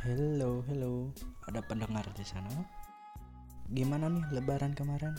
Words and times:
Hello, 0.00 0.64
hello. 0.64 1.12
Ada 1.44 1.60
pendengar 1.60 2.08
di 2.16 2.24
sana? 2.24 2.48
Gimana 3.68 4.08
nih 4.08 4.32
lebaran 4.32 4.72
kemarin? 4.72 5.12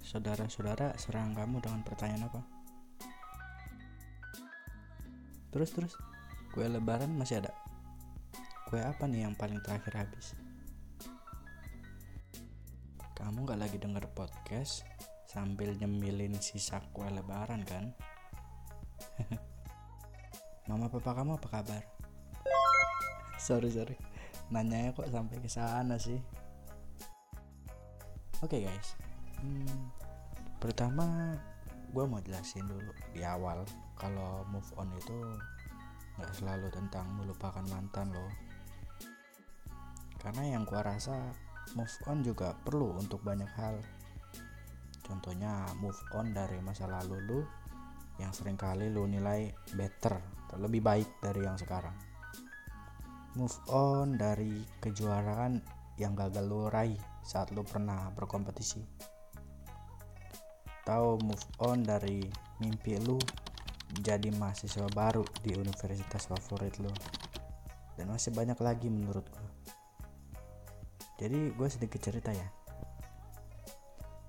Saudara-saudara 0.00 0.96
serang 0.96 1.36
kamu 1.36 1.60
dengan 1.60 1.84
pertanyaan 1.84 2.32
apa? 2.32 2.40
Terus 5.52 5.68
terus, 5.76 5.92
kue 6.56 6.64
lebaran 6.64 7.12
masih 7.12 7.44
ada? 7.44 7.52
Kue 8.72 8.80
apa 8.80 9.04
nih 9.04 9.28
yang 9.28 9.36
paling 9.36 9.60
terakhir 9.60 9.92
habis? 10.00 10.32
Kamu 13.12 13.44
gak 13.44 13.68
lagi 13.68 13.76
denger 13.76 14.08
podcast 14.16 14.88
sambil 15.28 15.76
nyemilin 15.76 16.40
sisa 16.40 16.80
kue 16.96 17.04
lebaran 17.12 17.60
kan? 17.68 17.92
Mama 20.72 20.88
papa 20.88 21.20
kamu 21.20 21.36
apa 21.36 21.48
kabar? 21.52 21.93
Sorry 23.38 23.70
sorry. 23.70 23.96
Nanyanya 24.52 24.94
kok 24.94 25.08
sampai 25.08 25.40
ke 25.40 25.48
sana 25.48 25.96
sih? 25.96 26.18
Oke 28.44 28.60
okay, 28.60 28.60
guys. 28.68 28.98
Hmm, 29.40 29.90
pertama 30.60 31.36
gue 31.94 32.04
mau 32.04 32.20
jelasin 32.20 32.66
dulu 32.66 32.90
di 33.14 33.22
awal 33.22 33.62
kalau 33.94 34.42
move 34.50 34.66
on 34.76 34.90
itu 34.98 35.18
nggak 36.18 36.32
selalu 36.34 36.68
tentang 36.70 37.06
melupakan 37.16 37.64
mantan 37.70 38.12
loh. 38.12 38.32
Karena 40.20 40.56
yang 40.56 40.64
gue 40.64 40.80
rasa 40.80 41.32
move 41.76 41.96
on 42.08 42.20
juga 42.20 42.52
perlu 42.52 42.96
untuk 43.00 43.24
banyak 43.24 43.50
hal. 43.56 43.76
Contohnya 45.04 45.68
move 45.80 45.98
on 46.16 46.32
dari 46.32 46.60
masa 46.64 46.88
lalu 46.88 47.16
lu 47.24 47.40
yang 48.22 48.30
sering 48.30 48.54
kali 48.54 48.88
lu 48.94 49.10
nilai 49.10 49.50
better 49.74 50.22
lebih 50.54 50.86
baik 50.86 51.18
dari 51.18 51.42
yang 51.42 51.58
sekarang 51.58 52.13
move 53.34 53.54
on 53.70 54.18
dari 54.18 54.62
kejuaraan 54.82 55.58
yang 55.98 56.18
gagal 56.18 56.46
lo 56.46 56.70
raih 56.70 56.98
saat 57.22 57.50
lo 57.54 57.62
pernah 57.66 58.10
berkompetisi? 58.14 58.82
Tahu 60.84 61.22
move 61.22 61.46
on 61.62 61.82
dari 61.82 62.24
mimpi 62.62 62.98
lo 63.02 63.18
jadi 63.94 64.30
mahasiswa 64.34 64.90
baru 64.90 65.22
di 65.42 65.54
universitas 65.54 66.26
favorit 66.26 66.78
lo 66.82 66.90
dan 67.94 68.10
masih 68.10 68.34
banyak 68.34 68.58
lagi 68.58 68.90
menurut 68.90 69.22
gue 69.30 69.54
jadi 71.14 71.54
gue 71.54 71.68
sedikit 71.70 72.02
cerita 72.02 72.34
ya. 72.34 72.48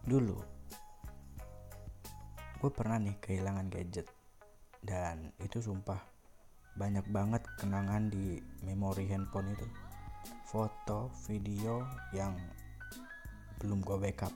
Dulu 0.06 0.38
gue 2.62 2.72
pernah 2.72 3.02
nih 3.02 3.17
kehilangan 3.17 3.67
gadget. 3.73 4.08
Dan 4.86 5.34
itu 5.42 5.66
sumpah 5.66 5.97
banyak 6.76 7.08
banget 7.12 7.44
kenangan 7.56 8.12
di 8.12 8.40
memori 8.64 9.08
handphone 9.08 9.56
itu. 9.56 9.68
Foto 10.45 11.12
video 11.28 11.84
yang 12.12 12.36
belum 13.59 13.81
gue 13.81 13.98
backup. 13.98 14.34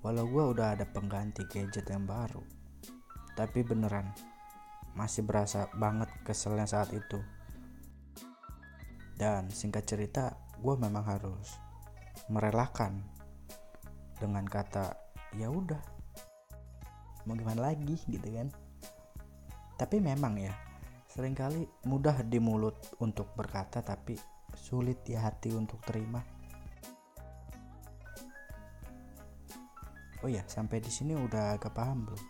Walau 0.00 0.24
gue 0.24 0.44
udah 0.56 0.74
ada 0.76 0.88
pengganti 0.88 1.44
gadget 1.44 1.84
yang 1.92 2.08
baru 2.08 2.60
tapi 3.40 3.64
beneran 3.64 4.10
masih 4.92 5.24
berasa 5.24 5.70
banget 5.72 6.12
keselnya 6.28 6.68
saat 6.68 6.92
itu. 6.92 7.24
Dan 9.16 9.48
singkat 9.48 9.88
cerita 9.88 10.36
gue 10.60 10.74
memang 10.76 11.04
harus 11.08 11.56
merelakan 12.28 13.00
dengan 14.20 14.44
kata 14.44 14.92
ya 15.40 15.48
udah 15.48 15.80
mau 17.24 17.32
gimana 17.36 17.72
lagi? 17.72 17.96
gitu 18.08 18.28
kan 18.28 18.52
tapi 19.80 19.96
memang 19.96 20.36
ya, 20.36 20.52
sering 21.08 21.32
kali 21.32 21.64
mudah 21.88 22.20
di 22.28 22.36
mulut 22.36 22.76
untuk 23.00 23.32
berkata 23.32 23.80
tapi 23.80 24.12
sulit 24.52 25.00
di 25.08 25.16
hati 25.16 25.56
untuk 25.56 25.80
terima. 25.80 26.20
Oh 30.20 30.28
ya, 30.28 30.44
sampai 30.44 30.84
di 30.84 30.92
sini 30.92 31.16
udah 31.16 31.56
agak 31.56 31.72
paham 31.72 32.04
belum? 32.04 32.24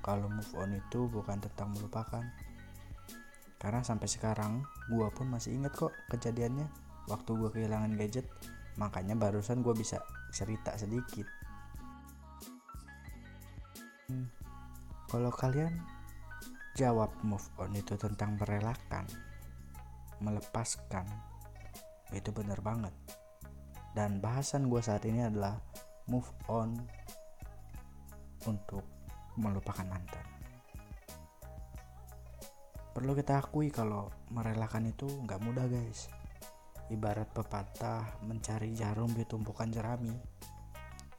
Kalau 0.00 0.32
move 0.32 0.52
on 0.56 0.72
itu 0.72 1.12
bukan 1.12 1.44
tentang 1.44 1.76
melupakan. 1.76 2.24
Karena 3.60 3.84
sampai 3.84 4.08
sekarang 4.08 4.64
gua 4.88 5.12
pun 5.12 5.28
masih 5.28 5.52
inget 5.52 5.76
kok 5.76 5.92
kejadiannya 6.08 6.72
waktu 7.12 7.36
gua 7.36 7.52
kehilangan 7.52 8.00
gadget. 8.00 8.24
Makanya 8.80 9.12
barusan 9.12 9.60
gua 9.60 9.76
bisa 9.76 10.00
cerita 10.32 10.72
sedikit. 10.80 11.28
Hmm, 14.08 14.24
kalau 15.12 15.28
kalian 15.28 15.91
jawab 16.72 17.12
move 17.20 17.44
on 17.60 17.76
itu 17.76 18.00
tentang 18.00 18.40
merelakan 18.40 19.04
melepaskan. 20.22 21.04
Itu 22.14 22.30
bener 22.32 22.62
banget. 22.62 22.94
Dan 23.92 24.24
bahasan 24.24 24.72
gue 24.72 24.80
saat 24.80 25.04
ini 25.04 25.26
adalah 25.26 25.60
move 26.08 26.28
on 26.48 26.72
untuk 28.48 28.86
melupakan 29.36 29.84
mantan. 29.84 30.24
Perlu 32.92 33.12
kita 33.16 33.40
akui 33.40 33.68
kalau 33.72 34.08
merelakan 34.32 34.88
itu 34.88 35.08
nggak 35.28 35.40
mudah 35.44 35.66
guys. 35.68 36.08
Ibarat 36.92 37.32
pepatah 37.32 38.20
mencari 38.24 38.72
jarum 38.76 39.12
di 39.12 39.24
tumpukan 39.24 39.68
jerami. 39.68 40.12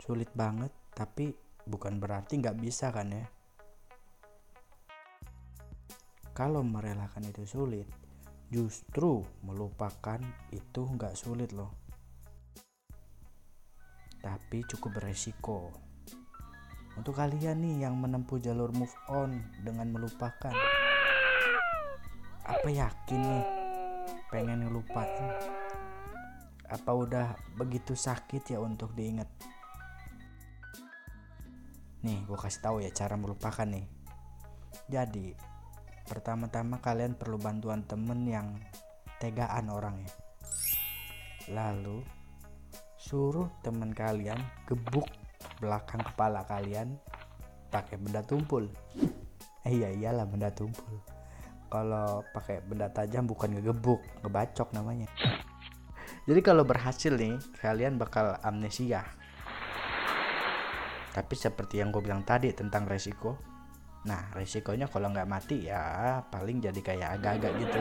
Sulit 0.01 0.29
banget 0.33 0.69
tapi 0.93 1.33
bukan 1.65 1.97
berarti 1.97 2.37
nggak 2.37 2.59
bisa 2.61 2.93
kan 2.93 3.09
ya 3.09 3.25
kalau 6.33 6.65
merelakan 6.65 7.29
itu 7.29 7.45
sulit, 7.45 7.85
justru 8.49 9.21
melupakan 9.45 10.17
itu 10.49 10.81
nggak 10.81 11.13
sulit 11.13 11.53
loh. 11.53 11.69
Tapi 14.17 14.65
cukup 14.65 14.97
beresiko. 14.97 15.69
Untuk 16.97 17.17
kalian 17.17 17.61
nih 17.61 17.85
yang 17.85 17.97
menempuh 17.97 18.41
jalur 18.41 18.73
move 18.73 18.93
on 19.09 19.45
dengan 19.61 19.89
melupakan, 19.93 20.53
apa 22.45 22.69
yakin 22.69 23.21
nih 23.21 23.45
pengen 24.33 24.65
ngelupain? 24.65 25.37
Apa 26.69 26.91
udah 26.97 27.37
begitu 27.57 27.93
sakit 27.93 28.53
ya 28.53 28.61
untuk 28.61 28.97
diingat? 28.97 29.29
Nih, 32.01 32.25
gue 32.25 32.37
kasih 32.37 32.61
tahu 32.61 32.77
ya 32.81 32.89
cara 32.89 33.13
melupakan 33.15 33.69
nih. 33.69 33.85
Jadi, 34.89 35.52
Pertama-tama 36.03 36.83
kalian 36.83 37.15
perlu 37.15 37.39
bantuan 37.39 37.83
temen 37.87 38.27
yang 38.27 38.59
tegaan 39.23 39.71
orangnya. 39.71 40.11
Lalu 41.51 42.03
suruh 42.99 43.51
temen 43.63 43.91
kalian 43.91 44.39
gebuk 44.67 45.07
belakang 45.59 46.03
kepala 46.03 46.43
kalian 46.47 46.99
pakai 47.71 47.95
benda 47.99 48.23
tumpul. 48.23 48.67
Eh 49.63 49.73
iya 49.79 49.89
iyalah 49.91 50.27
benda 50.27 50.51
tumpul. 50.51 50.99
Kalau 51.71 52.21
pakai 52.35 52.61
benda 52.61 52.91
tajam 52.91 53.25
bukan 53.25 53.57
ngegebuk, 53.57 54.03
ngebacok 54.21 54.69
namanya. 54.77 55.09
Jadi 56.23 56.39
kalau 56.39 56.63
berhasil 56.63 57.11
nih, 57.17 57.35
kalian 57.59 57.99
bakal 57.99 58.37
amnesia. 58.45 59.03
Tapi 61.11 61.35
seperti 61.35 61.81
yang 61.81 61.89
gue 61.89 61.99
bilang 61.99 62.21
tadi 62.23 62.53
tentang 62.53 62.85
resiko, 62.85 63.35
Nah 64.03 64.35
resikonya 64.35 64.91
kalau 64.91 65.07
nggak 65.11 65.29
mati 65.29 65.71
ya 65.71 66.19
paling 66.27 66.59
jadi 66.59 66.79
kayak 66.79 67.09
agak-agak 67.19 67.53
gitu. 67.63 67.79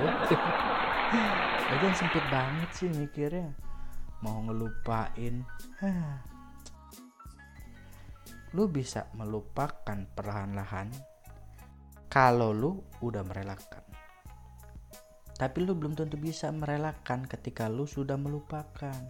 Jadi 1.72 1.86
sempit 1.98 2.24
banget 2.30 2.70
sih 2.72 2.88
mikirnya. 2.94 3.50
Mau 4.22 4.38
ngelupain. 4.46 5.42
Lu 8.56 8.68
bisa 8.68 9.08
melupakan 9.16 9.96
perlahan-lahan 10.12 10.92
kalau 12.12 12.52
lu 12.52 12.84
udah 13.00 13.24
merelakan. 13.24 13.80
Tapi 15.32 15.64
lu 15.64 15.72
belum 15.72 15.96
tentu 15.96 16.20
bisa 16.20 16.52
merelakan 16.52 17.24
ketika 17.24 17.72
lu 17.72 17.88
sudah 17.88 18.20
melupakan. 18.20 19.00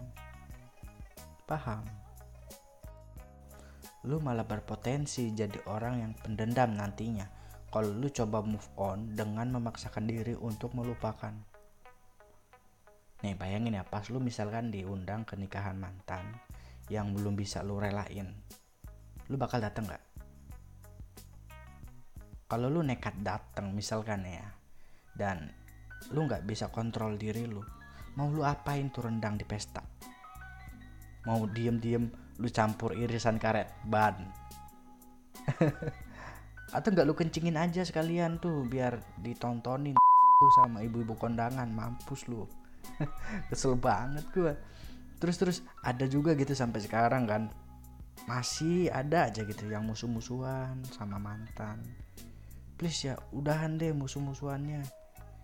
Paham? 1.43 2.02
Lu 4.03 4.19
malah 4.19 4.43
berpotensi 4.43 5.31
jadi 5.31 5.63
orang 5.71 6.03
yang 6.03 6.11
pendendam 6.19 6.75
nantinya 6.75 7.23
kalau 7.71 7.89
lu 7.89 8.11
coba 8.11 8.43
move 8.43 8.69
on 8.77 9.15
dengan 9.15 9.49
memaksakan 9.49 10.05
diri 10.05 10.37
untuk 10.37 10.75
melupakan. 10.77 11.33
Nih 13.23 13.33
bayangin 13.39 13.79
ya 13.79 13.87
pas 13.87 14.03
lu 14.11 14.19
misalkan 14.19 14.69
diundang 14.69 15.23
ke 15.23 15.39
nikahan 15.39 15.79
mantan 15.79 16.35
yang 16.91 17.15
belum 17.15 17.33
bisa 17.39 17.63
lu 17.63 17.79
relain, 17.79 18.29
lu 19.31 19.39
bakal 19.39 19.63
dateng 19.63 19.87
nggak? 19.87 20.03
Kalau 22.51 22.67
lu 22.67 22.83
nekat 22.83 23.17
dateng 23.23 23.71
misalkan 23.71 24.27
ya, 24.27 24.45
dan 25.15 25.49
lu 26.11 26.27
nggak 26.27 26.43
bisa 26.43 26.69
kontrol 26.69 27.15
diri 27.15 27.47
lu, 27.47 27.63
mau 28.19 28.27
lu 28.29 28.43
apain 28.43 28.91
tuh 28.91 29.07
rendang 29.07 29.39
di 29.39 29.47
pesta? 29.47 29.81
Mau 31.23 31.47
diem-diem 31.47 32.22
lu 32.41 32.49
campur 32.49 32.97
irisan 32.97 33.37
karet 33.37 33.69
ban. 33.85 34.17
Atau 36.75 36.89
nggak 36.89 37.05
lu 37.05 37.13
kencingin 37.13 37.59
aja 37.59 37.85
sekalian 37.85 38.41
tuh 38.41 38.65
biar 38.65 38.97
ditontonin 39.21 39.93
sama 40.57 40.81
ibu-ibu 40.81 41.13
kondangan 41.13 41.69
mampus 41.69 42.25
lu. 42.25 42.49
Kesel 43.53 43.77
banget 43.77 44.25
gua. 44.33 44.53
Terus 45.21 45.37
terus 45.39 45.57
ada 45.85 46.09
juga 46.09 46.33
gitu 46.33 46.57
sampai 46.57 46.81
sekarang 46.81 47.29
kan. 47.29 47.43
Masih 48.25 48.87
ada 48.89 49.27
aja 49.27 49.43
gitu 49.43 49.67
yang 49.67 49.83
musuh-musuhan 49.83 50.79
sama 50.95 51.19
mantan. 51.19 51.83
Please 52.79 53.13
ya 53.13 53.19
udahan 53.35 53.77
deh 53.77 53.93
musuh-musuhannya. 53.93 54.81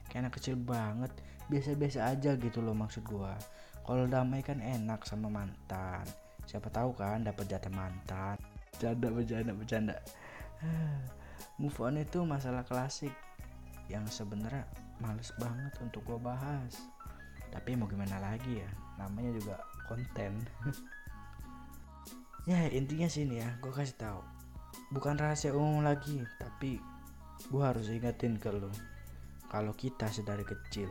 Kayak 0.10 0.20
anak 0.26 0.34
kecil 0.42 0.56
banget. 0.58 1.12
Biasa-biasa 1.52 2.10
aja 2.10 2.34
gitu 2.40 2.64
loh 2.64 2.74
maksud 2.74 3.06
gua. 3.06 3.38
Kalau 3.86 4.06
damai 4.10 4.42
kan 4.42 4.62
enak 4.62 5.06
sama 5.06 5.30
mantan 5.30 6.06
siapa 6.50 6.74
tahu 6.74 6.98
kan 6.98 7.22
dapat 7.22 7.46
jatah 7.46 7.70
mantan. 7.70 8.42
Bercanda 8.74 9.08
bercanda 9.14 9.54
bercanda. 9.54 9.96
Move 11.62 11.78
on 11.86 12.02
itu 12.02 12.26
masalah 12.26 12.66
klasik 12.66 13.14
yang 13.86 14.02
sebenarnya 14.10 14.66
males 14.98 15.30
banget 15.38 15.78
untuk 15.86 16.02
gue 16.10 16.18
bahas. 16.18 16.74
Tapi 17.54 17.78
mau 17.78 17.86
gimana 17.86 18.18
lagi 18.18 18.66
ya? 18.66 18.70
Namanya 18.98 19.38
juga 19.38 19.56
konten. 19.86 20.34
Ya 22.48 22.66
intinya 22.74 23.06
sini 23.06 23.46
ya 23.46 23.50
gue 23.62 23.70
kasih 23.70 23.94
tahu. 24.00 24.26
Bukan 24.90 25.22
rahasia 25.22 25.54
umum 25.54 25.86
lagi 25.86 26.26
tapi 26.42 26.82
gue 27.46 27.62
harus 27.62 27.94
ingetin 27.94 28.42
ke 28.42 28.50
lo 28.50 28.74
kalau 29.54 29.70
kita 29.78 30.10
sedari 30.10 30.42
kecil 30.42 30.90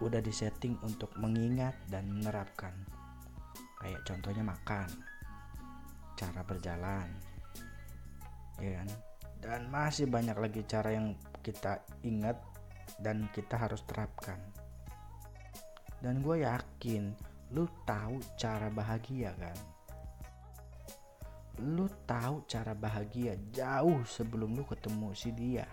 udah 0.00 0.24
disetting 0.24 0.80
untuk 0.80 1.12
mengingat 1.20 1.76
dan 1.92 2.08
menerapkan 2.08 2.72
kayak 3.84 4.00
contohnya 4.08 4.40
makan. 4.40 4.88
Cara 6.16 6.40
berjalan. 6.40 7.08
Ya 8.56 8.80
kan? 8.80 8.88
Dan 9.44 9.60
masih 9.68 10.08
banyak 10.08 10.40
lagi 10.40 10.64
cara 10.64 10.96
yang 10.96 11.12
kita 11.44 11.84
ingat 12.00 12.40
dan 12.96 13.28
kita 13.36 13.60
harus 13.60 13.84
terapkan. 13.84 14.40
Dan 16.00 16.24
gue 16.24 16.48
yakin 16.48 17.12
lu 17.52 17.68
tahu 17.84 18.24
cara 18.40 18.72
bahagia 18.72 19.36
kan? 19.36 19.58
Lu 21.60 21.84
tahu 22.08 22.48
cara 22.48 22.72
bahagia 22.72 23.36
jauh 23.52 24.00
sebelum 24.08 24.56
lu 24.56 24.64
ketemu 24.64 25.12
si 25.12 25.28
dia. 25.36 25.68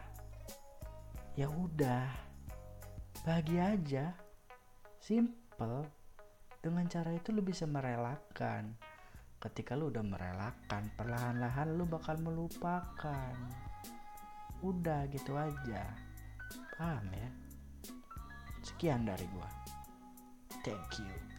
Ya 1.39 1.47
udah 1.47 2.11
bahagia 3.23 3.79
aja. 3.79 4.05
Simple 4.99 6.00
dengan 6.61 6.85
cara 6.85 7.09
itu 7.09 7.33
lu 7.33 7.41
bisa 7.41 7.65
merelakan. 7.65 8.77
Ketika 9.41 9.73
lu 9.73 9.89
udah 9.89 10.05
merelakan 10.05 10.93
perlahan-lahan 10.93 11.73
lu 11.73 11.89
bakal 11.89 12.21
melupakan. 12.21 13.33
Udah 14.61 15.09
gitu 15.09 15.33
aja. 15.33 15.89
Paham 16.77 17.09
ya? 17.09 17.29
Sekian 18.61 19.09
dari 19.09 19.25
gua. 19.33 19.49
Thank 20.61 21.01
you 21.01 21.30